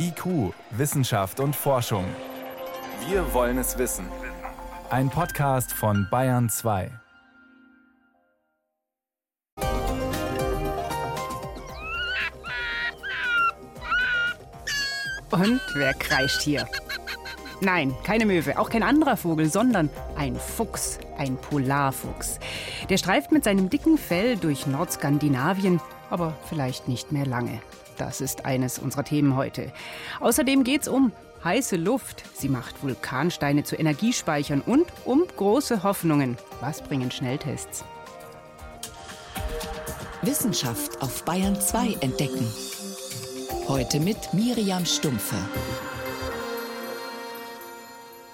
[0.00, 2.04] IQ, Wissenschaft und Forschung.
[3.08, 4.06] Wir wollen es wissen.
[4.90, 6.90] Ein Podcast von Bayern 2.
[15.30, 16.68] Und wer kreischt hier?
[17.60, 22.38] Nein, keine Möwe, auch kein anderer Vogel, sondern ein Fuchs, ein Polarfuchs.
[22.88, 27.60] Der streift mit seinem dicken Fell durch Nordskandinavien, aber vielleicht nicht mehr lange.
[27.98, 29.72] Das ist eines unserer Themen heute.
[30.20, 31.12] Außerdem geht es um
[31.44, 32.24] heiße Luft.
[32.34, 36.36] Sie macht Vulkansteine zu Energiespeichern und um große Hoffnungen.
[36.60, 37.84] Was bringen Schnelltests?
[40.22, 42.46] Wissenschaft auf Bayern 2 entdecken.
[43.68, 45.36] Heute mit Miriam Stumpfe.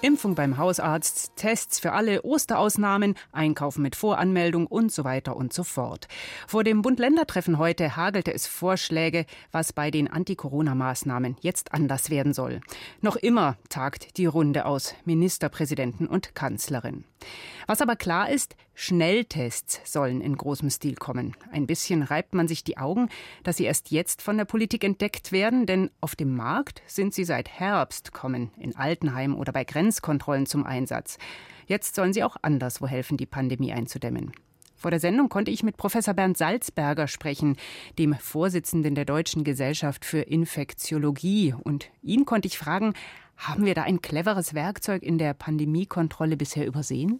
[0.05, 5.63] Impfung beim Hausarzt, Tests für alle, Osterausnahmen, Einkaufen mit Voranmeldung und so weiter und so
[5.63, 6.07] fort.
[6.47, 12.61] Vor dem Bund-Länder-Treffen heute hagelte es Vorschläge, was bei den Anti-Corona-Maßnahmen jetzt anders werden soll.
[13.01, 17.03] Noch immer tagt die Runde aus Ministerpräsidenten und Kanzlerin.
[17.65, 21.35] Was aber klar ist, Schnelltests sollen in großem Stil kommen.
[21.51, 23.09] Ein bisschen reibt man sich die Augen,
[23.43, 27.23] dass sie erst jetzt von der Politik entdeckt werden, denn auf dem Markt sind sie
[27.23, 31.17] seit Herbst, kommen in Altenheim oder bei Grenzkontrollen zum Einsatz.
[31.67, 34.33] Jetzt sollen sie auch anderswo helfen, die Pandemie einzudämmen.
[34.75, 37.57] Vor der Sendung konnte ich mit Professor Bernd Salzberger sprechen,
[37.97, 41.55] dem Vorsitzenden der Deutschen Gesellschaft für Infektiologie.
[41.63, 42.93] Und ihn konnte ich fragen,
[43.37, 47.19] haben wir da ein cleveres Werkzeug in der Pandemiekontrolle bisher übersehen?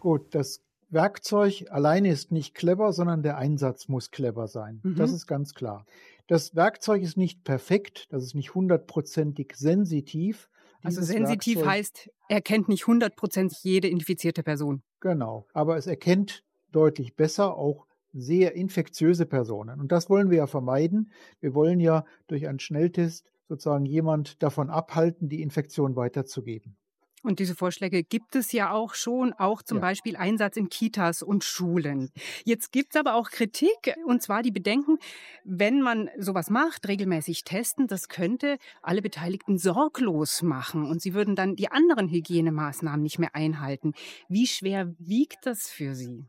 [0.00, 0.62] Gut, das
[0.92, 4.80] Werkzeug alleine ist nicht clever, sondern der Einsatz muss clever sein.
[4.82, 4.96] Mhm.
[4.96, 5.86] Das ist ganz klar.
[6.26, 10.48] Das Werkzeug ist nicht perfekt, das ist nicht hundertprozentig sensitiv.
[10.82, 14.82] Also Dieses also sensitiv Werkzeug, heißt, er kennt nicht hundertprozentig jede infizierte Person.
[15.00, 19.80] Genau, aber es erkennt deutlich besser auch sehr infektiöse Personen.
[19.80, 21.12] Und das wollen wir ja vermeiden.
[21.40, 26.76] Wir wollen ja durch einen Schnelltest sozusagen jemand davon abhalten, die Infektion weiterzugeben.
[27.22, 29.82] Und diese Vorschläge gibt es ja auch schon, auch zum ja.
[29.82, 32.10] Beispiel Einsatz in Kitas und Schulen.
[32.44, 34.98] Jetzt gibt es aber auch Kritik, und zwar die Bedenken,
[35.44, 41.36] wenn man sowas macht, regelmäßig testen, das könnte alle Beteiligten sorglos machen und sie würden
[41.36, 43.92] dann die anderen Hygienemaßnahmen nicht mehr einhalten.
[44.28, 46.26] Wie schwer wiegt das für Sie?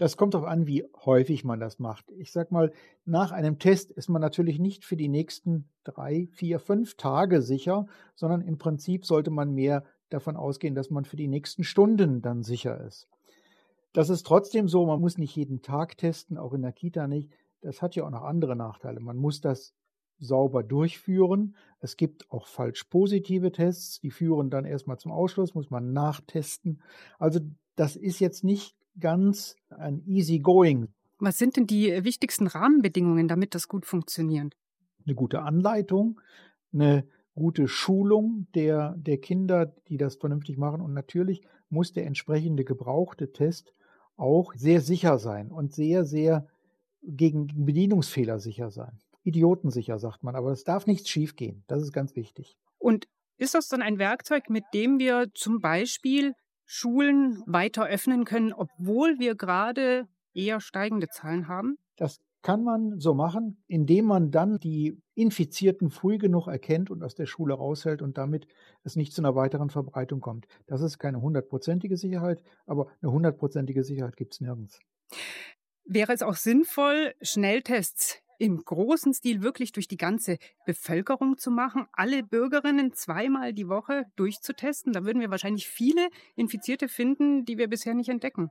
[0.00, 2.10] Das kommt darauf an, wie häufig man das macht.
[2.12, 2.72] Ich sag mal,
[3.04, 7.86] nach einem Test ist man natürlich nicht für die nächsten drei, vier, fünf Tage sicher,
[8.14, 12.42] sondern im Prinzip sollte man mehr davon ausgehen, dass man für die nächsten Stunden dann
[12.42, 13.08] sicher ist.
[13.92, 17.30] Das ist trotzdem so, man muss nicht jeden Tag testen, auch in der Kita nicht.
[17.60, 19.00] Das hat ja auch noch andere Nachteile.
[19.00, 19.74] Man muss das
[20.20, 21.56] sauber durchführen.
[21.80, 26.82] Es gibt auch falsch positive Tests, die führen dann erstmal zum Ausschluss, muss man nachtesten.
[27.18, 27.40] Also
[27.74, 30.88] das ist jetzt nicht ganz ein easy going.
[31.18, 34.54] Was sind denn die wichtigsten Rahmenbedingungen, damit das gut funktioniert?
[35.04, 36.20] Eine gute Anleitung,
[36.72, 40.80] eine gute Schulung der, der Kinder, die das vernünftig machen.
[40.80, 43.72] Und natürlich muss der entsprechende gebrauchte Test
[44.16, 46.46] auch sehr sicher sein und sehr, sehr
[47.02, 48.98] gegen Bedienungsfehler sicher sein.
[49.22, 51.64] Idiotensicher, sagt man, aber es darf nichts schiefgehen.
[51.66, 52.56] Das ist ganz wichtig.
[52.78, 56.34] Und ist das dann ein Werkzeug, mit dem wir zum Beispiel
[56.66, 61.78] Schulen weiter öffnen können, obwohl wir gerade eher steigende Zahlen haben?
[61.96, 67.14] Das kann man so machen, indem man dann die Infizierten früh genug erkennt und aus
[67.14, 68.46] der Schule raushält und damit
[68.82, 70.46] es nicht zu einer weiteren Verbreitung kommt.
[70.66, 74.80] Das ist keine hundertprozentige Sicherheit, aber eine hundertprozentige Sicherheit gibt es nirgends.
[75.84, 81.86] Wäre es auch sinnvoll, Schnelltests im großen Stil wirklich durch die ganze Bevölkerung zu machen,
[81.92, 84.94] alle Bürgerinnen zweimal die Woche durchzutesten.
[84.94, 88.50] Da würden wir wahrscheinlich viele Infizierte finden, die wir bisher nicht entdecken.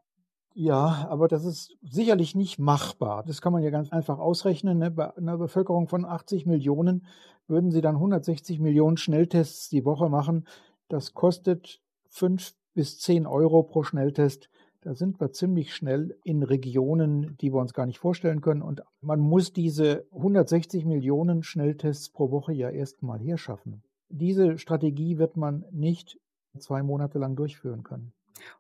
[0.62, 3.24] Ja, aber das ist sicherlich nicht machbar.
[3.26, 4.78] Das kann man ja ganz einfach ausrechnen.
[4.78, 4.92] Ne?
[4.92, 7.06] Bei einer Bevölkerung von 80 Millionen
[7.48, 10.46] würden sie dann 160 Millionen Schnelltests die Woche machen.
[10.90, 14.50] Das kostet fünf bis zehn Euro pro Schnelltest.
[14.82, 18.62] Da sind wir ziemlich schnell in Regionen, die wir uns gar nicht vorstellen können.
[18.62, 23.82] Und man muss diese 160 Millionen Schnelltests pro Woche ja erstmal herschaffen.
[24.10, 26.20] Diese Strategie wird man nicht
[26.58, 28.12] zwei Monate lang durchführen können.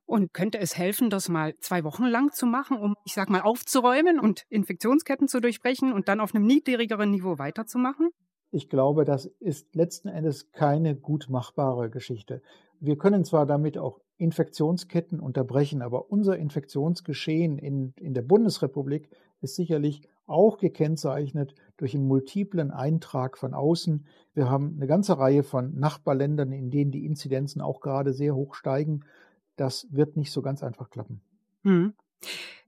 [0.06, 3.42] Und könnte es helfen, das mal zwei Wochen lang zu machen, um, ich sag mal,
[3.42, 8.10] aufzuräumen und Infektionsketten zu durchbrechen und dann auf einem niedrigeren Niveau weiterzumachen?
[8.52, 12.42] Ich glaube, das ist letzten Endes keine gut machbare Geschichte.
[12.80, 19.10] Wir können zwar damit auch Infektionsketten unterbrechen, aber unser Infektionsgeschehen in, in der Bundesrepublik
[19.42, 24.06] ist sicherlich auch gekennzeichnet durch einen multiplen Eintrag von außen.
[24.34, 28.56] Wir haben eine ganze Reihe von Nachbarländern, in denen die Inzidenzen auch gerade sehr hoch
[28.56, 29.06] steigen.
[29.60, 31.22] Das wird nicht so ganz einfach klappen.
[31.64, 31.94] Hm.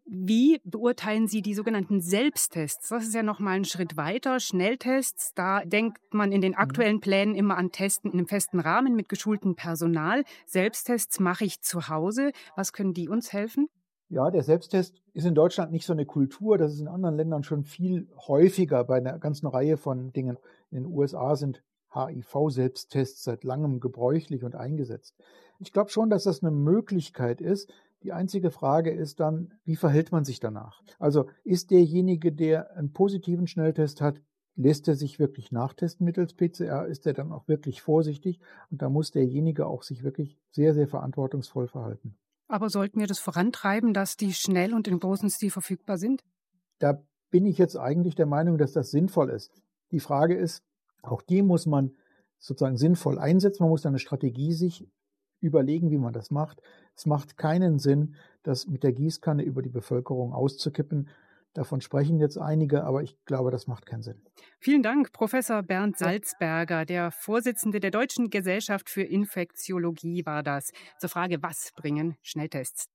[0.05, 2.89] Wie beurteilen Sie die sogenannten Selbsttests?
[2.89, 4.41] Das ist ja noch mal ein Schritt weiter.
[4.41, 6.57] Schnelltests, da denkt man in den mhm.
[6.57, 10.25] aktuellen Plänen immer an Testen in einem festen Rahmen mit geschultem Personal.
[10.45, 12.31] Selbsttests mache ich zu Hause.
[12.57, 13.69] Was können die uns helfen?
[14.09, 16.57] Ja, der Selbsttest ist in Deutschland nicht so eine Kultur.
[16.57, 20.37] Das ist in anderen Ländern schon viel häufiger bei einer ganzen Reihe von Dingen.
[20.71, 25.15] In den USA sind HIV-Selbsttests seit langem gebräuchlich und eingesetzt.
[25.61, 27.71] Ich glaube schon, dass das eine Möglichkeit ist.
[28.01, 30.81] Die einzige Frage ist dann, wie verhält man sich danach?
[30.97, 34.19] Also ist derjenige, der einen positiven Schnelltest hat,
[34.55, 36.87] lässt er sich wirklich nachtesten mittels PCR?
[36.87, 38.39] Ist er dann auch wirklich vorsichtig?
[38.71, 42.17] Und da muss derjenige auch sich wirklich sehr, sehr verantwortungsvoll verhalten.
[42.47, 46.23] Aber sollten wir das vorantreiben, dass die schnell und in großem Stil verfügbar sind?
[46.79, 49.51] Da bin ich jetzt eigentlich der Meinung, dass das sinnvoll ist.
[49.91, 50.63] Die Frage ist,
[51.03, 51.95] auch die muss man
[52.39, 53.61] sozusagen sinnvoll einsetzen.
[53.61, 54.87] Man muss eine Strategie sich
[55.41, 56.61] überlegen, wie man das macht.
[56.95, 61.09] Es macht keinen Sinn, das mit der Gießkanne über die Bevölkerung auszukippen.
[61.53, 64.21] Davon sprechen jetzt einige, aber ich glaube, das macht keinen Sinn.
[64.59, 70.71] Vielen Dank, Professor Bernd Salzberger, der Vorsitzende der Deutschen Gesellschaft für Infektiologie war das.
[70.99, 72.87] Zur Frage, was bringen Schnelltests?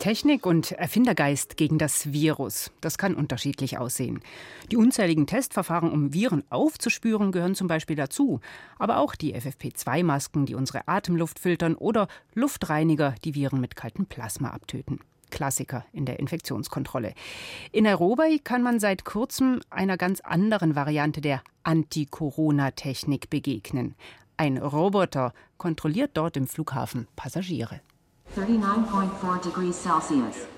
[0.00, 2.72] Technik und Erfindergeist gegen das Virus.
[2.80, 4.20] Das kann unterschiedlich aussehen.
[4.70, 8.40] Die unzähligen Testverfahren, um Viren aufzuspüren, gehören zum Beispiel dazu.
[8.78, 14.48] Aber auch die FFP2-Masken, die unsere Atemluft filtern, oder Luftreiniger, die Viren mit kaltem Plasma
[14.48, 15.00] abtöten.
[15.28, 17.12] Klassiker in der Infektionskontrolle.
[17.70, 23.94] In Nairobi kann man seit kurzem einer ganz anderen Variante der Anti-Corona-Technik begegnen.
[24.38, 27.82] Ein Roboter kontrolliert dort im Flughafen Passagiere.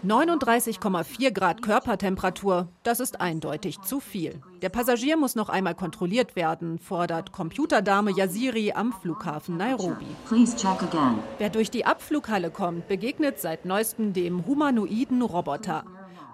[0.06, 4.42] 39,4 Grad Körpertemperatur, das ist eindeutig zu viel.
[4.60, 10.04] Der Passagier muss noch einmal kontrolliert werden, fordert Computerdame Yasiri am Flughafen Nairobi.
[11.38, 15.84] Wer durch die Abflughalle kommt, begegnet seit neuestem dem humanoiden Roboter.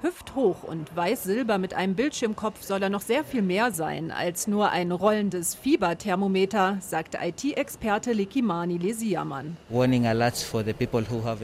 [0.01, 4.71] Hüfthoch und weiß-silber mit einem Bildschirmkopf soll er noch sehr viel mehr sein als nur
[4.71, 9.57] ein rollendes Fieberthermometer, sagt IT-Experte Likimani Lesiaman.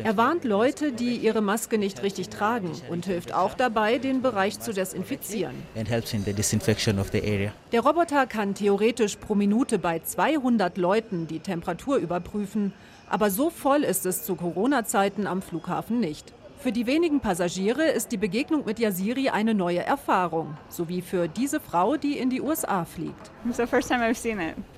[0.05, 4.61] Er warnt Leute, die ihre Maske nicht richtig tragen und hilft auch dabei, den Bereich
[4.61, 5.55] zu desinfizieren.
[7.73, 12.73] Der Roboter kann theoretisch pro Minute bei 200 Leuten die Temperatur überprüfen,
[13.11, 16.33] aber so voll ist es zu Corona-Zeiten am Flughafen nicht.
[16.65, 21.61] Für die wenigen Passagiere ist die Begegnung mit Yasiri eine neue Erfahrung, sowie für diese
[21.61, 23.31] Frau, die in die USA fliegt.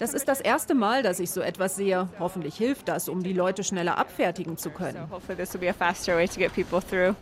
[0.01, 2.09] Das ist das erste Mal, dass ich so etwas sehe.
[2.19, 4.99] Hoffentlich hilft das, um die Leute schneller abfertigen zu können.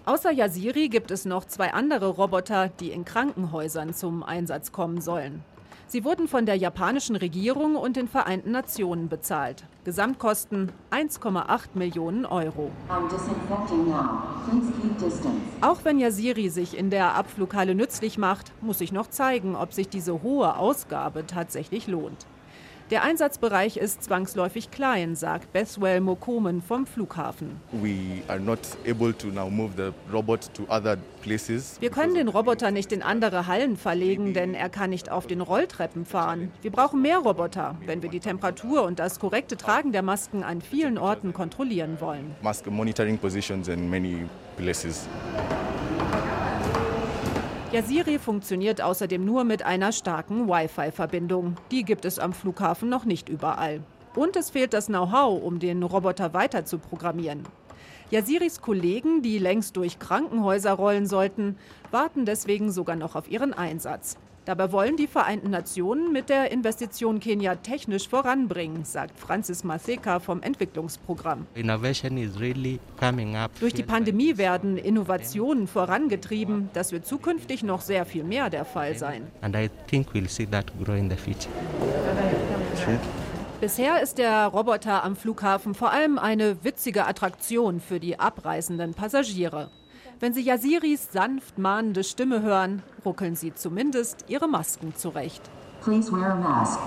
[0.07, 5.45] Außer Yasiri gibt es noch zwei andere Roboter, die in Krankenhäusern zum Einsatz kommen sollen.
[5.87, 9.65] Sie wurden von der japanischen Regierung und den Vereinten Nationen bezahlt.
[9.85, 12.71] Gesamtkosten 1,8 Millionen Euro.
[15.61, 19.89] Auch wenn Yasiri sich in der Abflughalle nützlich macht, muss sich noch zeigen, ob sich
[19.89, 22.27] diese hohe Ausgabe tatsächlich lohnt.
[22.91, 27.59] Der Einsatzbereich ist zwangsläufig klein, sagt Bethwell Mokomen vom Flughafen.
[27.73, 28.21] Wir
[31.91, 36.05] können den Roboter nicht in andere Hallen verlegen, denn er kann nicht auf den Rolltreppen
[36.05, 36.53] fahren.
[36.61, 40.61] Wir brauchen mehr Roboter, wenn wir die Temperatur und das korrekte Tragen der Masken an
[40.61, 42.35] vielen Orten kontrollieren wollen.
[42.43, 44.27] Mask monitoring positions in many
[44.59, 45.09] places.
[47.75, 51.57] Yasiri funktioniert außerdem nur mit einer starken Wi-Fi-Verbindung.
[51.73, 53.83] Die gibt es am Flughafen noch nicht überall.
[54.15, 57.43] Und es fehlt das Know-how, um den Roboter weiter zu programmieren.
[58.13, 61.57] Yasiris Kollegen, die längst durch Krankenhäuser rollen sollten,
[61.91, 64.19] warten deswegen sogar noch auf ihren Einsatz.
[64.45, 70.43] Dabei wollen die Vereinten Nationen mit der Investition Kenia technisch voranbringen, sagt Francis Matheka vom
[70.43, 71.47] Entwicklungsprogramm.
[73.61, 76.69] Durch die Pandemie werden Innovationen vorangetrieben.
[76.75, 79.27] Das wird zukünftig noch sehr viel mehr der Fall sein.
[83.61, 89.71] Bisher ist der Roboter am Flughafen vor allem eine witzige Attraktion für die abreisenden Passagiere.
[90.21, 95.43] Wenn Sie Yasiris sanft mahnende Stimme hören, ruckeln Sie zumindest Ihre Masken zurecht.
[95.83, 96.79] Please wear a mask.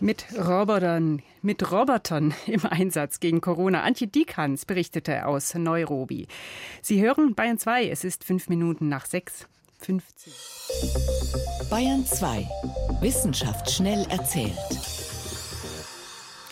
[0.00, 3.82] Mit Robotern, mit Robotern im Einsatz gegen Corona.
[3.82, 6.28] Antje Dikans berichtete aus Nairobi.
[6.82, 9.48] Sie hören Bayern 2, es ist fünf Minuten nach sechs.
[9.80, 10.32] 50.
[11.70, 12.48] Bayern 2.
[13.00, 14.52] Wissenschaft schnell erzählt.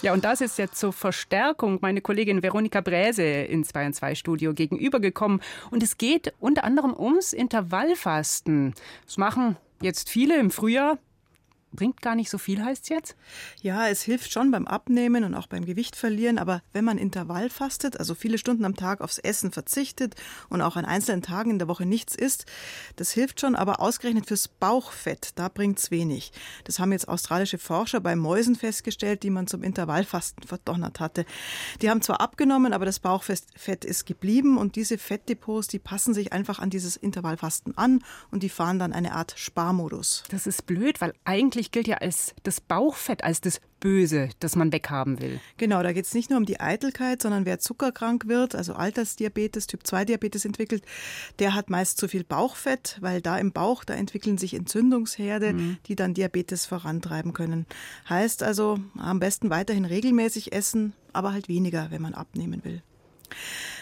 [0.07, 4.55] Ja, und das ist jetzt zur Verstärkung meine Kollegin Veronika Bräse ins Bayern 2 Studio
[4.55, 5.41] gegenübergekommen.
[5.73, 8.75] Und es geht unter anderem ums Intervallfasten.
[9.05, 10.99] Das machen jetzt viele im Frühjahr
[11.77, 13.17] bringt gar nicht so viel, heißt es jetzt?
[13.63, 17.51] Ja, es hilft schon beim Abnehmen und auch beim Gewicht verlieren, aber wenn man Intervall
[17.51, 20.15] fastet, also viele Stunden am Tag aufs Essen verzichtet
[20.49, 22.47] und auch an einzelnen Tagen in der Woche nichts isst,
[22.97, 26.33] das hilft schon, aber ausgerechnet fürs Bauchfett, da bringt es wenig.
[26.65, 31.27] Das haben jetzt australische Forscher bei Mäusen festgestellt, die man zum Intervallfasten verdonnert hatte.
[31.83, 36.33] Die haben zwar abgenommen, aber das Bauchfett ist geblieben und diese Fettdepots, die passen sich
[36.33, 40.25] einfach an dieses Intervallfasten an und die fahren dann eine Art Sparmodus.
[40.31, 44.57] Das ist blöd, weil eigentlich eigentlich gilt ja als das Bauchfett als das Böse, das
[44.57, 45.41] man weghaben will.
[45.59, 49.67] Genau, da geht es nicht nur um die Eitelkeit, sondern wer zuckerkrank wird, also Altersdiabetes,
[49.67, 50.85] Typ-2-Diabetes entwickelt,
[51.39, 55.79] der hat meist zu viel Bauchfett, weil da im Bauch, da entwickeln sich Entzündungsherde, mhm.
[55.87, 57.67] die dann Diabetes vorantreiben können.
[58.09, 62.83] Heißt also, am besten weiterhin regelmäßig essen, aber halt weniger, wenn man abnehmen will.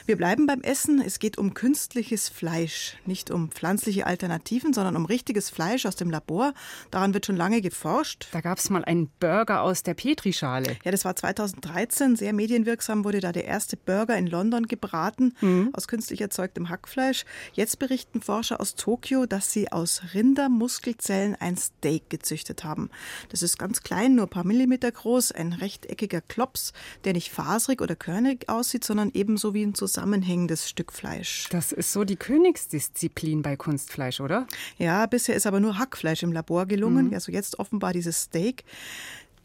[0.07, 1.01] Wir bleiben beim Essen.
[1.01, 6.11] Es geht um künstliches Fleisch, nicht um pflanzliche Alternativen, sondern um richtiges Fleisch aus dem
[6.11, 6.53] Labor.
[6.91, 8.29] Daran wird schon lange geforscht.
[8.33, 10.77] Da gab es mal einen Burger aus der Petrischale.
[10.85, 12.17] Ja, das war 2013.
[12.17, 15.71] Sehr medienwirksam wurde da der erste Burger in London gebraten mhm.
[15.73, 17.25] aus künstlich erzeugtem Hackfleisch.
[17.55, 22.91] Jetzt berichten Forscher aus Tokio, dass sie aus Rindermuskelzellen ein Steak gezüchtet haben.
[23.31, 27.81] Das ist ganz klein, nur ein paar Millimeter groß, ein rechteckiger Klops, der nicht faserig
[27.81, 31.49] oder körnig aussieht, sondern ebenso wie ein zusammenhängendes Stück Fleisch.
[31.51, 34.47] Das ist so die Königsdisziplin bei Kunstfleisch, oder?
[34.77, 37.09] Ja, bisher ist aber nur Hackfleisch im Labor gelungen.
[37.09, 37.15] Mhm.
[37.15, 38.65] Also jetzt offenbar dieses Steak.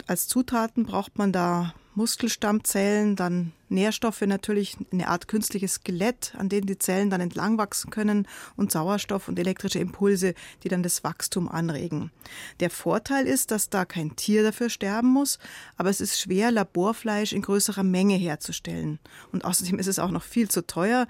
[0.06, 6.66] Als Zutaten braucht man da Muskelstammzellen, dann Nährstoffe natürlich, eine Art künstliches Skelett, an dem
[6.66, 11.48] die Zellen dann entlang wachsen können und Sauerstoff und elektrische Impulse, die dann das Wachstum
[11.48, 12.10] anregen.
[12.58, 15.38] Der Vorteil ist, dass da kein Tier dafür sterben muss,
[15.76, 18.98] aber es ist schwer, Laborfleisch in größerer Menge herzustellen.
[19.32, 21.06] Und außerdem ist es auch noch viel zu teuer.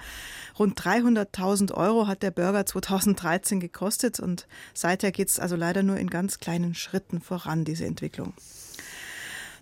[0.59, 5.97] Rund 300.000 Euro hat der Burger 2013 gekostet und seither geht es also leider nur
[5.97, 8.35] in ganz kleinen Schritten voran, diese Entwicklung.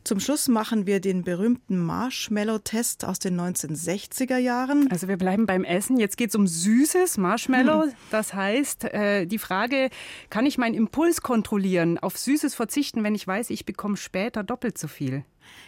[0.05, 4.89] Zum Schluss machen wir den berühmten Marshmallow-Test aus den 1960er Jahren.
[4.91, 5.99] Also wir bleiben beim Essen.
[5.99, 7.85] Jetzt geht es um süßes Marshmallow.
[7.85, 7.93] Hm.
[8.11, 9.91] Das heißt, äh, die Frage,
[10.31, 14.79] kann ich meinen Impuls kontrollieren, auf Süßes verzichten, wenn ich weiß, ich bekomme später doppelt
[14.79, 15.25] so viel?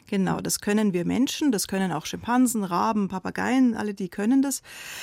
[0.06, 4.62] Genau, das können wir Menschen, das können auch Schimpansen, Raben, Papageien, alle die können das.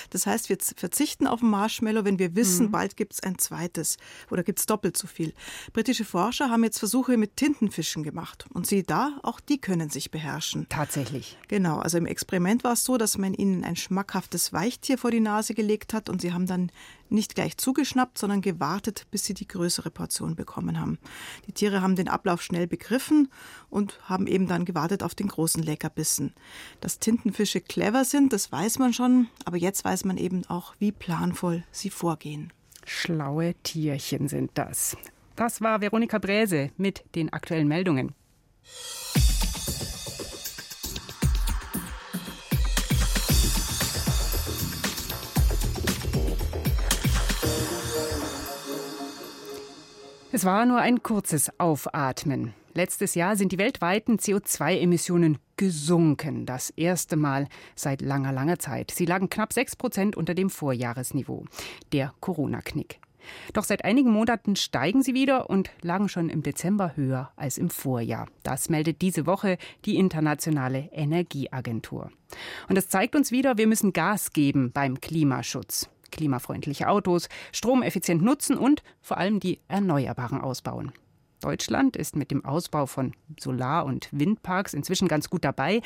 [0.10, 2.72] Das heißt, wir verzichten auf ein Marshmallow, wenn wir wissen, mhm.
[2.72, 3.98] bald gibt es ein zweites
[4.30, 5.34] oder gibt es doppelt so viel.
[5.72, 10.12] Britische Forscher haben jetzt Versuche mit Tintenfischen gemacht und sie da, auch die können sich
[10.12, 10.66] beherrschen.
[10.70, 11.38] Tatsächlich.
[11.48, 15.20] Genau, also im Experiment war es so, dass man ihnen ein schmackhaftes Weichtier vor die
[15.20, 16.72] Nase gelegt hat und sie haben dann
[17.12, 20.98] nicht gleich zugeschnappt, sondern gewartet, bis sie die größere Portion bekommen haben.
[21.48, 23.30] Die Tiere haben den Ablauf schnell begriffen
[23.70, 26.34] und haben eben dann gewartet auf den großen Leckerbissen.
[26.82, 30.92] Dass Tintenfische clever sind, das weiß man schon, aber jetzt weiß man eben auch, wie
[30.92, 32.52] planvoll sie vorgehen.
[32.86, 34.96] Schlaue Tierchen sind das.
[35.36, 38.16] Das war Veronika Bräse mit den aktuellen Meldungen.
[50.38, 52.54] Es war nur ein kurzes Aufatmen.
[52.76, 56.46] Letztes Jahr sind die weltweiten CO2-Emissionen gesunken.
[56.46, 58.92] Das erste Mal seit langer, langer Zeit.
[58.92, 61.46] Sie lagen knapp sechs Prozent unter dem Vorjahresniveau.
[61.92, 63.00] Der Corona-Knick.
[63.54, 67.72] Doch seit einigen Monaten steigen sie wieder und lagen schon im Dezember höher als im
[67.72, 68.28] Vorjahr.
[68.44, 72.12] Das meldet diese Woche die Internationale Energieagentur.
[72.70, 78.58] Und das zeigt uns wieder, wir müssen Gas geben beim Klimaschutz klimafreundliche Autos, stromeffizient nutzen
[78.58, 80.92] und vor allem die Erneuerbaren ausbauen.
[81.40, 85.82] Deutschland ist mit dem Ausbau von Solar- und Windparks inzwischen ganz gut dabei.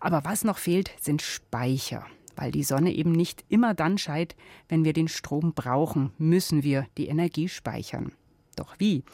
[0.00, 2.06] Aber was noch fehlt, sind Speicher.
[2.34, 4.36] Weil die Sonne eben nicht immer dann scheint,
[4.68, 8.12] wenn wir den Strom brauchen, müssen wir die Energie speichern.
[8.56, 9.04] Doch wie?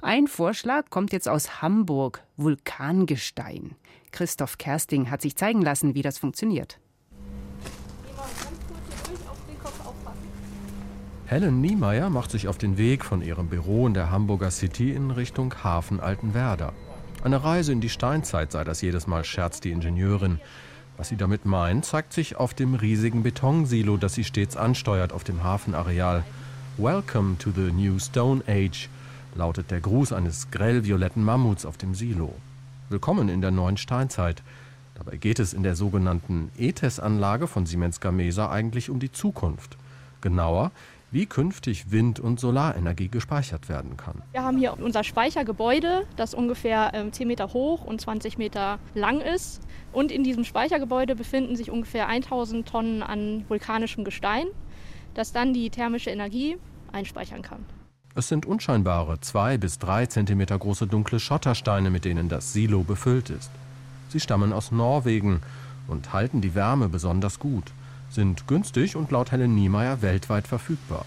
[0.00, 3.74] Ein Vorschlag kommt jetzt aus Hamburg, Vulkangestein.
[4.10, 6.78] Christoph Kersting hat sich zeigen lassen, wie das funktioniert.
[11.32, 15.10] Helen Niemeyer macht sich auf den Weg von ihrem Büro in der Hamburger City in
[15.10, 16.74] Richtung Hafen Altenwerder.
[17.24, 20.40] Eine Reise in die Steinzeit sei das jedes Mal, scherzt die Ingenieurin.
[20.98, 25.24] Was sie damit meint, zeigt sich auf dem riesigen Betonsilo, das sie stets ansteuert auf
[25.24, 26.22] dem Hafenareal.
[26.76, 28.90] Welcome to the New Stone Age,
[29.34, 32.34] lautet der Gruß eines grellvioletten Mammuts auf dem Silo.
[32.90, 34.42] Willkommen in der neuen Steinzeit.
[34.96, 39.78] Dabei geht es in der sogenannten ETES-Anlage von Siemens Gamesa eigentlich um die Zukunft.
[40.20, 40.70] Genauer,
[41.12, 44.22] wie künftig Wind- und Solarenergie gespeichert werden kann.
[44.32, 49.20] Wir haben hier unser Speichergebäude, das ungefähr 10 ähm, Meter hoch und 20 Meter lang
[49.20, 49.60] ist.
[49.92, 54.46] Und in diesem Speichergebäude befinden sich ungefähr 1000 Tonnen an vulkanischem Gestein,
[55.12, 56.56] das dann die thermische Energie
[56.92, 57.64] einspeichern kann.
[58.14, 63.30] Es sind unscheinbare, zwei bis drei Zentimeter große dunkle Schottersteine, mit denen das Silo befüllt
[63.30, 63.50] ist.
[64.08, 65.40] Sie stammen aus Norwegen
[65.88, 67.72] und halten die Wärme besonders gut
[68.12, 71.04] sind günstig und laut Helen Niemeyer weltweit verfügbar.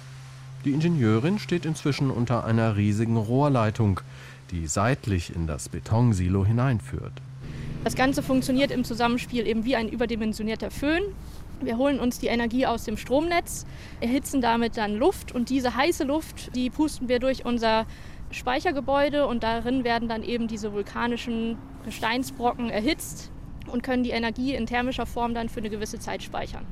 [0.65, 3.99] Die Ingenieurin steht inzwischen unter einer riesigen Rohrleitung,
[4.51, 7.13] die seitlich in das Betonsilo hineinführt.
[7.83, 11.03] Das Ganze funktioniert im Zusammenspiel eben wie ein überdimensionierter Föhn.
[11.61, 13.65] Wir holen uns die Energie aus dem Stromnetz,
[14.01, 17.85] erhitzen damit dann Luft und diese heiße Luft, die pusten wir durch unser
[18.31, 23.31] Speichergebäude und darin werden dann eben diese vulkanischen Gesteinsbrocken erhitzt
[23.67, 26.65] und können die Energie in thermischer Form dann für eine gewisse Zeit speichern.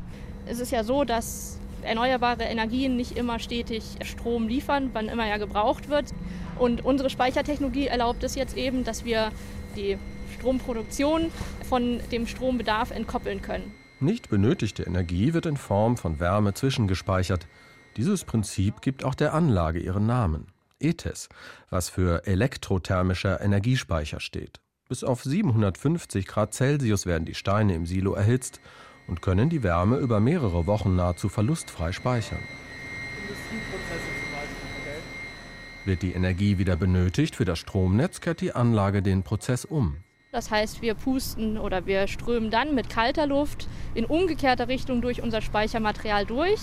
[0.45, 5.39] Es ist ja so, dass erneuerbare Energien nicht immer stetig Strom liefern, wann immer er
[5.39, 6.13] gebraucht wird.
[6.57, 9.31] Und unsere Speichertechnologie erlaubt es jetzt eben, dass wir
[9.75, 9.97] die
[10.33, 11.31] Stromproduktion
[11.67, 13.73] von dem Strombedarf entkoppeln können.
[13.99, 17.47] Nicht benötigte Energie wird in Form von Wärme zwischengespeichert.
[17.95, 20.47] Dieses Prinzip gibt auch der Anlage ihren Namen.
[20.79, 21.29] ETES,
[21.69, 24.59] was für elektrothermischer Energiespeicher steht.
[24.89, 28.59] Bis auf 750 Grad Celsius werden die Steine im Silo erhitzt
[29.07, 32.43] und können die Wärme über mehrere Wochen nahezu verlustfrei speichern.
[35.85, 39.97] Wird die Energie wieder benötigt für das Stromnetz, kehrt die Anlage den Prozess um.
[40.33, 45.21] Das heißt, wir pusten oder wir strömen dann mit kalter Luft in umgekehrter Richtung durch
[45.21, 46.59] unser Speichermaterial durch.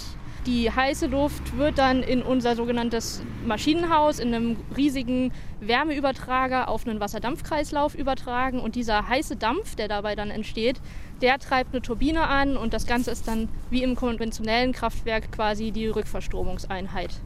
[0.46, 6.98] Die heiße Luft wird dann in unser sogenanntes Maschinenhaus in einem riesigen Wärmeübertrager auf einen
[6.98, 8.58] Wasserdampfkreislauf übertragen.
[8.58, 10.80] Und dieser heiße Dampf, der dabei dann entsteht,
[11.20, 15.72] der treibt eine Turbine an und das Ganze ist dann wie im konventionellen Kraftwerk quasi
[15.72, 17.20] die Rückverstromungseinheit.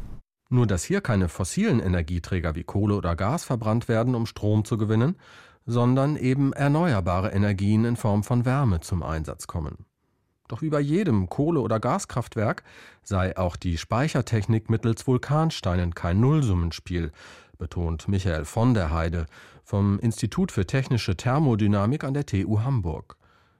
[0.50, 4.76] Nur dass hier keine fossilen Energieträger wie Kohle oder Gas verbrannt werden, um Strom zu
[4.76, 5.16] gewinnen,
[5.66, 9.86] sondern eben erneuerbare Energien in Form von Wärme zum Einsatz kommen.
[10.48, 12.64] Doch wie bei jedem Kohle- oder Gaskraftwerk
[13.02, 17.12] sei auch die Speichertechnik mittels Vulkansteinen kein Nullsummenspiel,
[17.58, 19.26] betont Michael von der Heide
[19.64, 23.16] vom Institut für technische Thermodynamik an der TU Hamburg.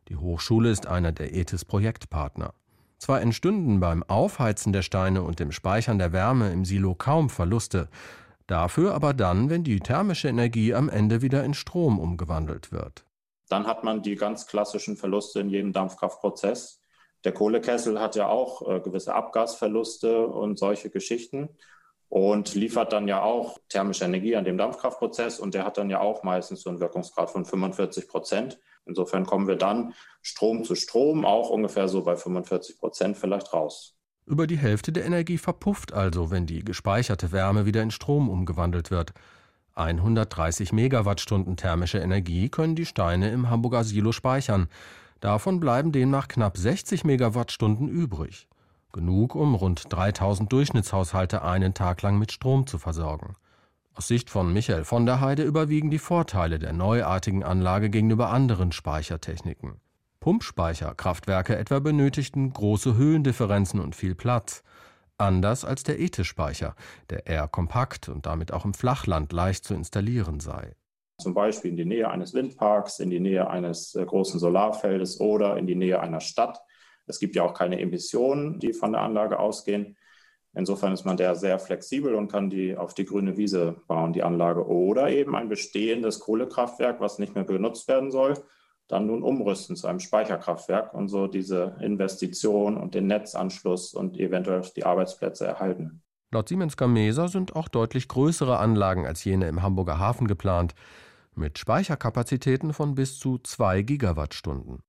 [0.09, 2.53] Die Hochschule ist einer der ETHIS-Projektpartner.
[2.99, 7.89] Zwar entstünden beim Aufheizen der Steine und dem Speichern der Wärme im Silo kaum Verluste,
[8.47, 13.04] dafür aber dann, wenn die thermische Energie am Ende wieder in Strom umgewandelt wird.
[13.49, 16.81] Dann hat man die ganz klassischen Verluste in jedem Dampfkraftprozess.
[17.25, 21.49] Der Kohlekessel hat ja auch äh, gewisse Abgasverluste und solche Geschichten
[22.09, 26.01] und liefert dann ja auch thermische Energie an dem Dampfkraftprozess und der hat dann ja
[26.01, 28.61] auch meistens so einen Wirkungsgrad von 45 Prozent.
[28.87, 33.97] Insofern kommen wir dann Strom zu Strom auch ungefähr so bei 45 Prozent vielleicht raus.
[34.27, 38.91] Über die Hälfte der Energie verpufft also, wenn die gespeicherte Wärme wieder in Strom umgewandelt
[38.91, 39.13] wird.
[39.77, 44.69] 130 Megawattstunden thermische Energie können die Steine im Hamburger Silo speichern.
[45.21, 48.47] Davon bleiben demnach knapp 60 Megawattstunden übrig.
[48.93, 53.35] Genug, um rund 3000 Durchschnittshaushalte einen Tag lang mit Strom zu versorgen.
[53.95, 58.71] Aus Sicht von Michael von der Heide überwiegen die Vorteile der neuartigen Anlage gegenüber anderen
[58.71, 59.81] Speichertechniken.
[60.21, 64.63] Pumpspeicherkraftwerke etwa benötigten große Höhendifferenzen und viel Platz.
[65.25, 66.77] Anders als der ETIS-Speicher,
[67.09, 70.77] der eher kompakt und damit auch im Flachland leicht zu installieren sei.
[71.19, 75.57] Zum Beispiel in die Nähe eines Windparks, in die Nähe eines äh, großen Solarfeldes oder
[75.57, 76.61] in die Nähe einer Stadt.
[77.07, 79.97] Es gibt ja auch keine Emissionen, die von der Anlage ausgehen.
[80.53, 84.23] Insofern ist man da sehr flexibel und kann die auf die grüne Wiese bauen, die
[84.23, 84.67] Anlage.
[84.67, 88.35] Oder eben ein bestehendes Kohlekraftwerk, was nicht mehr benutzt werden soll,
[88.89, 94.63] dann nun umrüsten zu einem Speicherkraftwerk und so diese Investition und den Netzanschluss und eventuell
[94.77, 96.03] die Arbeitsplätze erhalten.
[96.31, 100.75] Laut Siemens Gamesa sind auch deutlich größere Anlagen als jene im Hamburger Hafen geplant,
[101.35, 104.81] mit Speicherkapazitäten von bis zu 2 Gigawattstunden.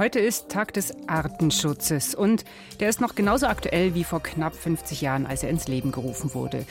[0.00, 2.46] Heute ist Tag des Artenschutzes und
[2.80, 6.32] der ist noch genauso aktuell wie vor knapp 50 Jahren, als er ins Leben gerufen
[6.32, 6.64] wurde.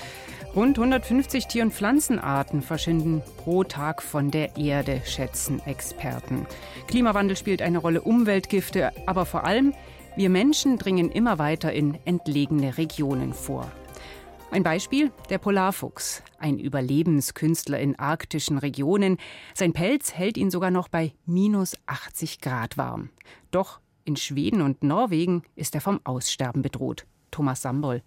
[0.56, 6.48] Rund 150 Tier- und Pflanzenarten verschwinden pro Tag von der Erde, schätzen Experten.
[6.88, 9.76] Klimawandel spielt eine Rolle, Umweltgifte, aber vor allem
[10.16, 13.72] wir Menschen dringen immer weiter in entlegene Regionen vor.
[14.52, 19.18] Ein Beispiel, der Polarfuchs, ein Überlebenskünstler in arktischen Regionen.
[19.54, 23.12] Sein Pelz hält ihn sogar noch bei minus 80 Grad warm.
[23.52, 27.06] Doch in Schweden und Norwegen ist er vom Aussterben bedroht.
[27.30, 28.02] Thomas Sambol.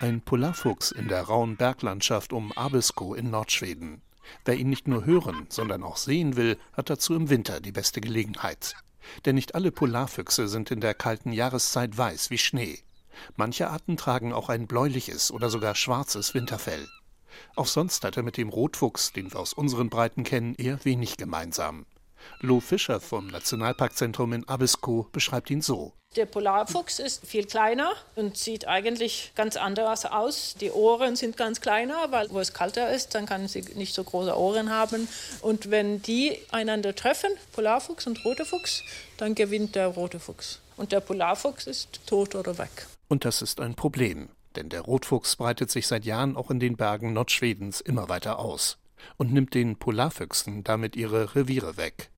[0.00, 4.02] Ein Polarfuchs in der rauen Berglandschaft um Abisko in Nordschweden.
[4.44, 8.02] Wer ihn nicht nur hören, sondern auch sehen will, hat dazu im Winter die beste
[8.02, 8.76] Gelegenheit.
[9.24, 12.78] Denn nicht alle Polarfüchse sind in der kalten Jahreszeit weiß wie Schnee.
[13.36, 16.88] Manche Arten tragen auch ein bläuliches oder sogar schwarzes Winterfell.
[17.56, 21.16] Auch sonst hat er mit dem Rotfuchs, den wir aus unseren Breiten kennen, eher wenig
[21.16, 21.86] gemeinsam.
[22.40, 25.92] Lou Fischer vom Nationalparkzentrum in Abisko beschreibt ihn so.
[26.16, 30.54] Der Polarfuchs ist viel kleiner und sieht eigentlich ganz anders aus.
[30.60, 34.04] Die Ohren sind ganz kleiner, weil wo es kalter ist, dann kann sie nicht so
[34.04, 35.08] große Ohren haben.
[35.40, 38.82] Und wenn die einander treffen, Polarfuchs und roter Fuchs,
[39.16, 40.60] dann gewinnt der rote Fuchs.
[40.76, 42.86] Und der Polarfuchs ist tot oder weg.
[43.08, 46.76] Und das ist ein Problem, denn der Rotfuchs breitet sich seit Jahren auch in den
[46.76, 48.76] Bergen Nordschwedens immer weiter aus
[49.16, 52.11] und nimmt den Polarfüchsen damit ihre Reviere weg.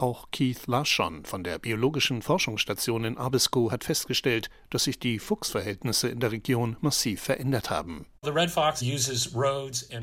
[0.00, 6.08] Auch Keith Larsson von der Biologischen Forschungsstation in Abisko hat festgestellt, dass sich die Fuchsverhältnisse
[6.08, 8.06] in der Region massiv verändert haben.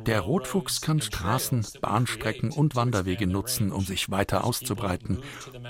[0.06, 5.22] Der Rotfuchs kann Straßen, Bahnstrecken und Wanderwege nutzen, um sich weiter auszubreiten.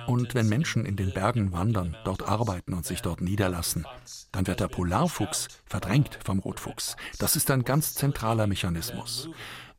[0.07, 3.85] Und wenn Menschen in den Bergen wandern, dort arbeiten und sich dort niederlassen,
[4.31, 6.95] dann wird der Polarfuchs verdrängt vom Rotfuchs.
[7.19, 9.29] Das ist ein ganz zentraler Mechanismus.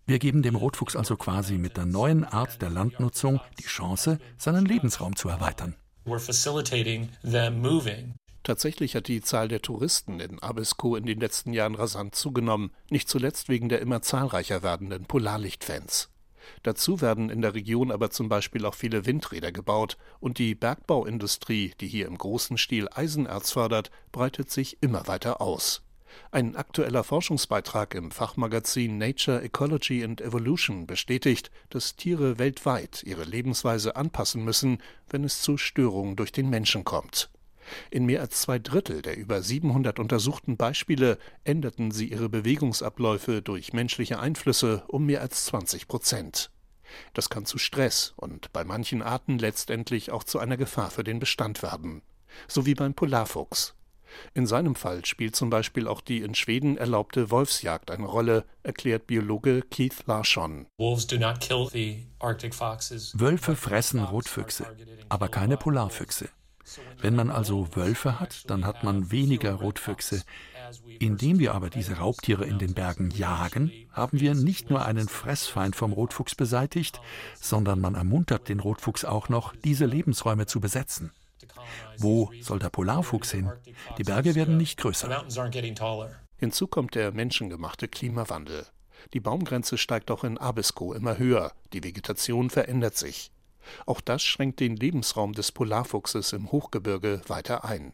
[0.09, 4.65] Wir geben dem Rotfuchs also quasi mit der neuen Art der Landnutzung die Chance, seinen
[4.65, 5.75] Lebensraum zu erweitern.
[8.45, 13.09] Tatsächlich hat die Zahl der Touristen in Abisko in den letzten Jahren rasant zugenommen, nicht
[13.09, 16.11] zuletzt wegen der immer zahlreicher werdenden Polarlichtfans.
[16.63, 21.75] Dazu werden in der Region aber zum Beispiel auch viele Windräder gebaut und die Bergbauindustrie,
[21.81, 25.83] die hier im großen Stil Eisenerz fördert, breitet sich immer weiter aus.
[26.31, 33.97] Ein aktueller Forschungsbeitrag im Fachmagazin Nature, Ecology and Evolution bestätigt, dass Tiere weltweit ihre Lebensweise
[33.97, 37.31] anpassen müssen, wenn es zu Störungen durch den Menschen kommt.
[37.91, 43.73] In mehr als zwei Drittel der über 700 untersuchten Beispiele änderten sie ihre Bewegungsabläufe durch
[43.73, 46.51] menschliche Einflüsse um mehr als 20 Prozent.
[47.15, 51.19] Das kann zu Stress und bei manchen Arten letztendlich auch zu einer Gefahr für den
[51.19, 52.03] Bestand werden.
[52.49, 53.75] So wie beim Polarfuchs.
[54.35, 59.07] In seinem Fall spielt zum Beispiel auch die in Schweden erlaubte Wolfsjagd eine Rolle, erklärt
[59.07, 60.67] Biologe Keith Larsson.
[63.15, 64.67] Wölfe fressen Rotfüchse,
[65.09, 66.29] aber keine Polarfüchse.
[67.01, 70.23] Wenn man also Wölfe hat, dann hat man weniger Rotfüchse.
[70.99, 75.77] Indem wir aber diese Raubtiere in den Bergen jagen, haben wir nicht nur einen Fressfeind
[75.77, 77.01] vom Rotfuchs beseitigt,
[77.41, 81.13] sondern man ermuntert den Rotfuchs auch noch, diese Lebensräume zu besetzen.
[81.99, 83.51] Wo soll der Polarfuchs hin?
[83.99, 85.25] Die Berge werden nicht größer.
[86.39, 88.67] Hinzu kommt der menschengemachte Klimawandel.
[89.13, 93.31] Die Baumgrenze steigt auch in Abisko immer höher, die Vegetation verändert sich.
[93.85, 97.93] Auch das schränkt den Lebensraum des Polarfuchses im Hochgebirge weiter ein.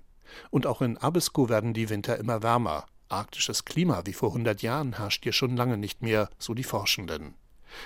[0.50, 2.86] Und auch in Abisko werden die Winter immer wärmer.
[3.08, 7.34] Arktisches Klima wie vor 100 Jahren herrscht hier schon lange nicht mehr, so die Forschenden.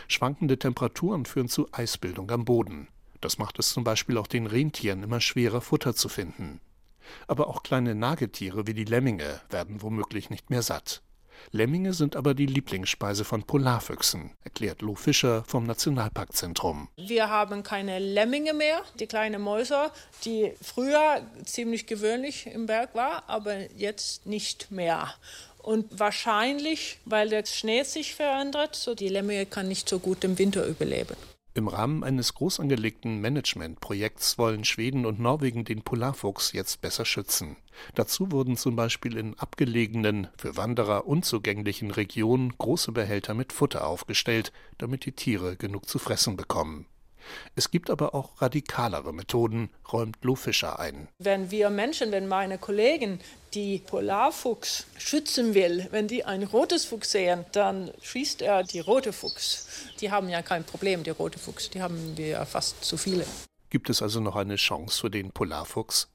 [0.08, 2.88] Schwankende Temperaturen führen zu Eisbildung am Boden.
[3.20, 6.60] Das macht es zum Beispiel auch den Rentieren immer schwerer, Futter zu finden.
[7.28, 11.02] Aber auch kleine Nagetiere wie die Lemminge werden womöglich nicht mehr satt.
[11.52, 16.88] Lemminge sind aber die Lieblingsspeise von Polarfüchsen, erklärt Lou Fischer vom Nationalparkzentrum.
[16.96, 19.90] Wir haben keine Lemminge mehr, die kleinen Mäuse,
[20.24, 25.14] die früher ziemlich gewöhnlich im Berg war, aber jetzt nicht mehr.
[25.58, 30.38] Und wahrscheinlich, weil der Schnee sich verändert, so die Lemminge kann nicht so gut im
[30.38, 31.16] Winter überleben.
[31.56, 37.56] Im Rahmen eines groß angelegten Managementprojekts wollen Schweden und Norwegen den Polarfuchs jetzt besser schützen.
[37.94, 44.52] Dazu wurden zum Beispiel in abgelegenen, für Wanderer unzugänglichen Regionen große Behälter mit Futter aufgestellt,
[44.76, 46.84] damit die Tiere genug zu fressen bekommen.
[47.54, 51.08] Es gibt aber auch radikalere Methoden, räumt Lou Fischer ein.
[51.18, 53.20] Wenn wir Menschen, wenn meine Kollegen
[53.54, 59.12] die Polarfuchs schützen will, wenn die ein rotes Fuchs sehen, dann schießt er die rote
[59.12, 59.66] Fuchs.
[60.00, 63.26] Die haben ja kein Problem, die rote Fuchs, die haben wir ja fast zu viele.
[63.70, 66.08] Gibt es also noch eine Chance für den Polarfuchs?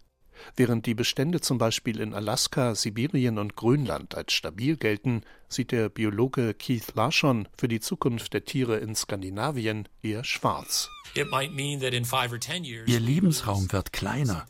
[0.56, 5.89] Während die Bestände zum Beispiel in Alaska, Sibirien und Grönland als stabil gelten, sieht der
[5.89, 10.89] Biologe Keith Larsson für die Zukunft der Tiere in Skandinavien eher schwarz.
[11.13, 14.45] Ihr Lebensraum wird kleiner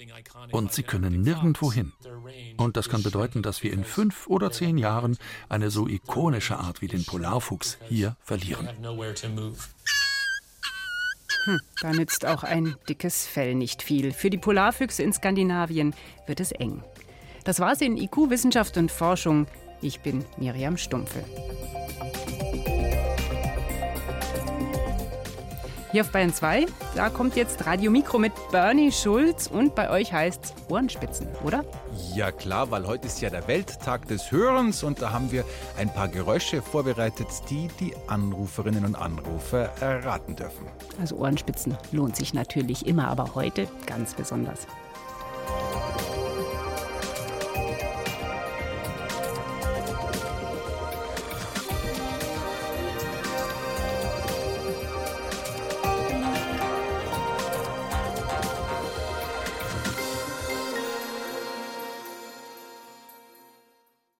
[0.51, 1.91] und sie können nirgendwo hin.
[2.57, 5.17] Und das kann bedeuten, dass wir in fünf oder zehn Jahren
[5.49, 8.69] eine so ikonische Art wie den Polarfuchs hier verlieren.
[11.45, 14.11] Hm, da nützt auch ein dickes Fell nicht viel.
[14.11, 15.95] Für die Polarfüchse in Skandinavien
[16.27, 16.83] wird es eng.
[17.43, 19.47] Das war's in IQ Wissenschaft und Forschung.
[19.81, 21.23] Ich bin Miriam Stumpfe.
[25.91, 30.13] Hier auf Bayern 2, da kommt jetzt Radio Mikro mit Bernie Schulz und bei euch
[30.13, 31.65] heißt's Ohrenspitzen, oder?
[32.15, 35.43] Ja klar, weil heute ist ja der Welttag des Hörens und da haben wir
[35.77, 40.65] ein paar Geräusche vorbereitet, die die Anruferinnen und Anrufer erraten dürfen.
[40.97, 44.67] Also Ohrenspitzen lohnt sich natürlich immer, aber heute ganz besonders.